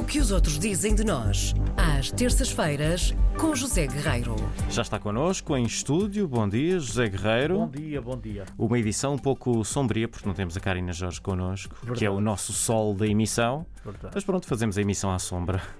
[0.00, 4.34] O que os outros dizem de nós, às terças-feiras, com José Guerreiro.
[4.70, 6.26] Já está connosco em estúdio.
[6.26, 7.58] Bom dia, José Guerreiro.
[7.58, 8.44] Bom dia, bom dia.
[8.56, 12.08] Uma edição um pouco sombria, porque não temos a Karina Jorge connosco, que é Verdade.
[12.08, 13.66] o nosso sol da emissão.
[13.84, 14.12] Verdade.
[14.14, 15.60] Mas pronto, fazemos a emissão à sombra.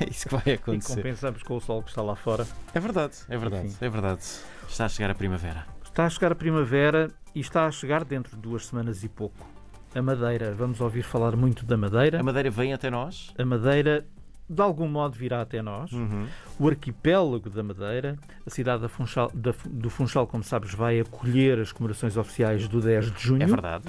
[0.00, 0.96] É isso que vai E acontecer.
[0.96, 2.46] compensamos com o sol que está lá fora.
[2.74, 3.76] É verdade, é verdade, Enfim.
[3.84, 4.22] é verdade.
[4.66, 5.66] Está a chegar a primavera.
[5.84, 9.46] Está a chegar a primavera e está a chegar dentro de duas semanas e pouco.
[9.94, 12.20] A Madeira, vamos ouvir falar muito da Madeira.
[12.20, 13.32] A Madeira vem até nós.
[13.38, 14.06] A Madeira,
[14.48, 15.92] de algum modo, virá até nós.
[15.92, 16.26] Uhum.
[16.58, 21.58] O arquipélago da Madeira, a cidade da Funchal- da- do Funchal, como sabes, vai acolher
[21.60, 23.42] as comemorações oficiais do 10 de junho.
[23.42, 23.84] É verdade.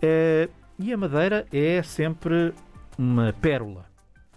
[0.00, 2.54] Eh, e a Madeira é sempre
[2.96, 3.84] uma pérola.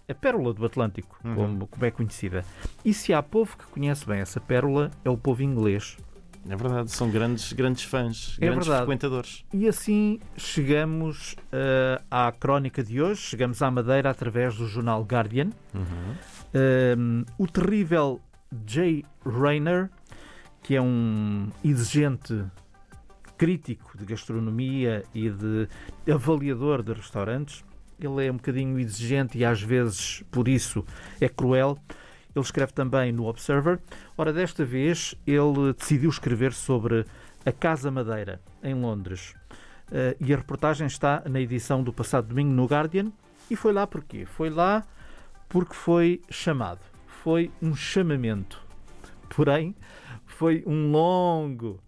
[0.09, 1.35] A pérola do Atlântico, Uhum.
[1.35, 2.43] como, como é conhecida.
[2.83, 5.97] E se há povo que conhece bem essa pérola, é o povo inglês.
[6.49, 6.91] É verdade.
[6.91, 8.85] São grandes, grandes fãs, É grandes verdade.
[8.85, 9.43] frequentadores.
[9.53, 15.49] E assim chegamos eh, à crónica de hoje, chegamos à Madeira através do jornal Guardian.
[15.73, 16.15] Uhum.
[16.97, 18.21] Um, o terrível
[18.65, 19.89] Jay Rayner,
[20.63, 22.45] que é um exigente
[23.37, 25.67] crítico de gastronomia e de
[26.11, 27.63] avaliador de restaurantes,
[27.99, 30.85] ele é um bocadinho exigente e às vezes por isso
[31.19, 31.77] é cruel.
[32.35, 33.79] Ele escreve também no Observer.
[34.17, 37.05] Ora, desta vez ele decidiu escrever sobre
[37.45, 39.33] a Casa Madeira, em Londres.
[39.89, 43.11] Uh, e a reportagem está na edição do passado domingo no Guardian.
[43.49, 44.25] E foi lá porquê?
[44.25, 44.83] Foi lá
[45.49, 46.81] porque foi chamado.
[47.23, 48.61] Foi um chamamento.
[49.29, 49.73] Porém,
[50.25, 51.79] foi um longo,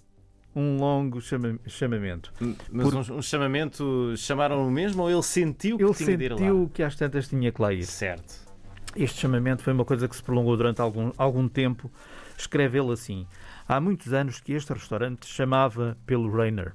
[0.55, 2.31] um longo chama- chamamento.
[2.71, 6.37] Mas Por- um, chamamento, chamaram-no mesmo ou ele sentiu que Ele tinha de ir lá?
[6.37, 7.83] sentiu que às tantas tinha que lá ir.
[7.83, 8.48] Certo.
[8.95, 11.91] Este chamamento foi uma coisa que se prolongou durante algum, algum tempo.
[12.37, 13.27] Escreve ele assim:
[13.67, 16.73] Há muitos anos que este restaurante chamava pelo Rainer.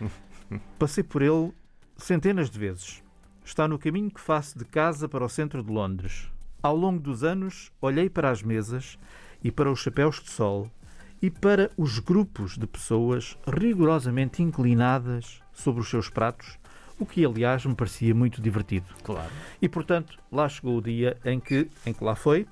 [0.78, 1.52] Passei por ele
[1.96, 3.02] centenas de vezes.
[3.44, 6.28] Está no caminho que faço de casa para o centro de Londres.
[6.62, 8.98] Ao longo dos anos, olhei para as mesas
[9.42, 10.70] e para os chapéus de sol
[11.22, 16.58] e para os grupos de pessoas rigorosamente inclinadas sobre os seus pratos,
[17.00, 18.86] o que aliás me parecia muito divertido.
[19.02, 19.30] Claro.
[19.60, 22.46] E, portanto, lá chegou o dia em que, em que lá foi.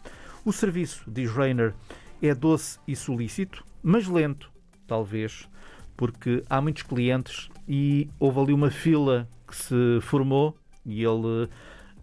[0.45, 1.75] O serviço, diz Rainer,
[2.23, 4.51] é doce e solícito, mas lento,
[4.87, 5.49] talvez,
[5.97, 11.49] porque há muitos clientes e houve ali uma fila que se formou e ele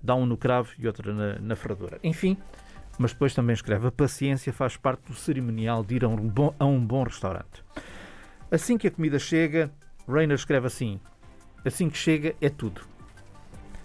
[0.01, 1.99] dá um no cravo e outra na, na ferradura.
[2.03, 2.37] Enfim,
[2.97, 6.53] mas depois também escreve: a paciência faz parte do cerimonial de ir a um bom,
[6.59, 7.63] a um bom restaurante.
[8.51, 9.71] Assim que a comida chega,
[10.07, 10.99] Rainer escreve assim:
[11.65, 12.81] assim que chega é tudo.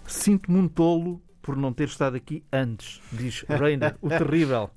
[0.05, 4.69] Sinto-me um tolo por não ter estado aqui antes, diz Rainer, o terrível.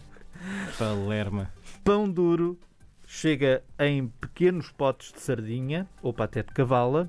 [0.78, 1.50] Palerma.
[1.82, 2.58] Pão duro
[3.06, 7.08] chega em pequenos potes de sardinha ou paté de cavala,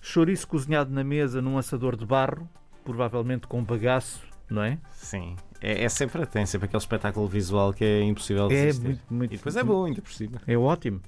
[0.00, 2.48] chouriço cozinhado na mesa num assador de barro,
[2.84, 4.78] provavelmente com bagaço, não é?
[4.92, 5.36] Sim.
[5.60, 9.34] É, é sempre, tem sempre aquele espetáculo visual que é impossível de É muito, muito.
[9.34, 10.40] E depois é bom, ainda por cima.
[10.46, 11.00] É ótimo.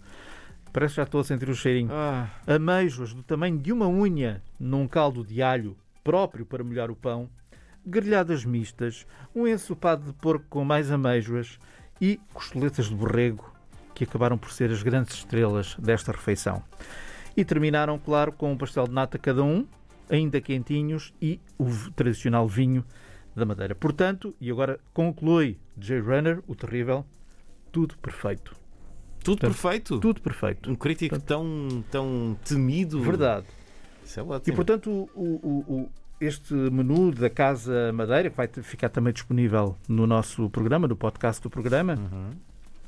[0.73, 1.91] Parece que já estou a sentir o cheirinho.
[1.93, 6.97] Ah, Ameijoas do tamanho de uma unha num caldo de alho próprio para molhar o
[6.97, 7.29] pão,
[7.85, 11.59] grelhadas mistas, um ensopado de porco com mais ameijoas
[12.01, 13.53] e costeletas de borrego,
[13.95, 16.63] que acabaram por ser as grandes estrelas desta refeição.
[17.37, 19.67] E terminaram, claro, com um pastel de nata cada um,
[20.09, 22.85] ainda quentinhos, e o tradicional vinho
[23.35, 23.75] da Madeira.
[23.75, 27.05] Portanto, e agora conclui Jay Runner, o terrível,
[27.71, 28.60] tudo perfeito.
[29.23, 29.99] Tudo Portanto, perfeito.
[30.01, 30.71] Tudo perfeito.
[30.71, 33.01] Um crítico tão, tão temido.
[33.03, 33.47] Verdade.
[34.05, 34.57] Isso é E ótimo.
[34.57, 40.07] portanto, o- o- o- este menu da Casa Madeira, que vai ficar também disponível no
[40.07, 42.31] nosso programa, no podcast do programa, Uhum.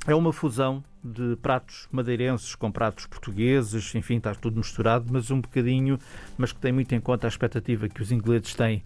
[0.06, 5.41] é uma fusão de pratos madeirenses com pratos portugueses, enfim, está tudo misturado, mas um
[5.41, 5.99] bocadinho,
[6.37, 8.82] mas que tem muito em conta a expectativa que os ingleses têm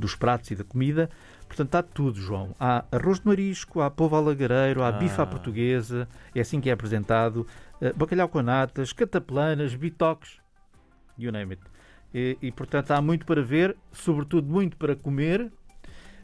[0.00, 1.08] dos pratos e da comida.
[1.46, 2.54] Portanto, está tudo, João.
[2.58, 4.92] Há arroz de marisco, há polvo alagareiro, há Ah.
[4.92, 7.46] bife à portuguesa, é assim que é apresentado,
[7.80, 10.38] eh, bacalhau com natas, cataplanas, bitoques,
[11.18, 11.62] you name it.
[12.14, 15.52] E, e, portanto, há muito para ver, sobretudo muito para comer.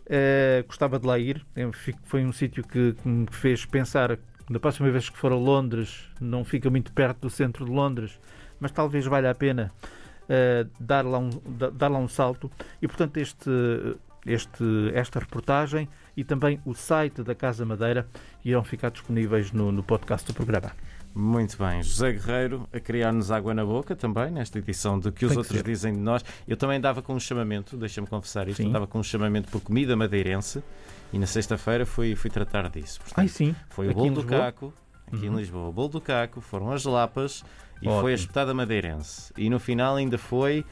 [0.08, 1.44] Eh, gostava de lá ir.
[1.72, 4.22] Fico- Foi um sítio que, que me fez pensar que
[4.52, 8.20] na próxima vez que for a Londres, não fica muito perto do centro de Londres,
[8.60, 9.72] mas talvez valha a pena
[10.28, 12.50] eh, dar, lá um, da- dar lá um salto.
[12.80, 13.50] E, portanto, este,
[14.26, 14.64] este,
[14.94, 18.06] esta reportagem e também o site da Casa Madeira
[18.44, 20.72] irão ficar disponíveis no, no podcast do programa.
[21.14, 21.82] Muito bem.
[21.82, 25.38] José Guerreiro a criar-nos água na boca também, nesta edição do que os Tem que
[25.38, 25.64] outros ser.
[25.64, 26.22] dizem de nós.
[26.46, 29.96] Eu também dava com um chamamento, deixa-me confessar isto, dava com um chamamento por comida
[29.96, 30.62] madeirense
[31.14, 32.98] e na sexta-feira fui, fui tratar disso.
[33.00, 33.56] Portanto, Ai, sim.
[33.70, 34.74] foi o bolo do caco,
[35.06, 35.34] aqui Uhum.
[35.34, 35.68] em Lisboa.
[35.68, 37.44] O bolo do caco, foram as lapas
[37.82, 38.00] e Ótimo.
[38.02, 39.32] foi a espetada madeirense.
[39.36, 40.64] E no final ainda foi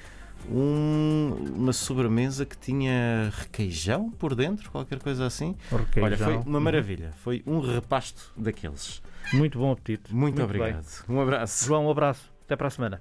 [0.51, 5.55] um- uma sobremesa que tinha requeijão por dentro, qualquer coisa assim.
[5.71, 6.05] Requeijão.
[6.05, 7.13] Olha, foi uma maravilha.
[7.23, 9.03] Foi um repasto daqueles.
[9.33, 10.15] Muito bom apetite.
[10.15, 10.45] Muito, bem.
[10.45, 10.85] obrigado.
[11.09, 11.65] Um abraço.
[11.67, 12.31] João, um abraço.
[12.45, 13.01] Até para a semana.